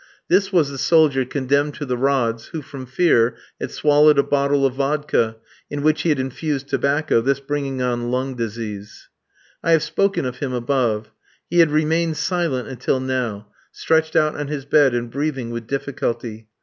This 0.29 0.51
was 0.51 0.71
the 0.71 0.79
soldier 0.79 1.25
condemned 1.25 1.75
to 1.75 1.85
the 1.85 1.95
rods, 1.95 2.47
who, 2.47 2.63
from 2.63 2.87
fear, 2.87 3.35
had 3.59 3.69
swallowed 3.69 4.17
a 4.17 4.23
bottle 4.23 4.65
of 4.65 4.73
vodka, 4.73 5.35
in 5.69 5.83
which 5.83 6.01
he 6.01 6.09
had 6.09 6.19
infused 6.19 6.67
tobacco, 6.69 7.21
this 7.21 7.39
bringing 7.39 7.83
on 7.83 8.09
lung 8.09 8.33
disease. 8.35 9.09
I 9.61 9.73
have 9.73 9.83
spoken 9.83 10.25
of 10.25 10.37
him 10.39 10.53
above. 10.53 11.11
He 11.51 11.59
had 11.59 11.69
remained 11.69 12.17
silent 12.17 12.67
until 12.67 12.99
now, 12.99 13.49
stretched 13.71 14.15
out 14.15 14.35
on 14.35 14.47
his 14.47 14.65
bed, 14.65 14.95
and 14.95 15.11
breathing 15.11 15.51
with 15.51 15.67
difficulty. 15.67 16.47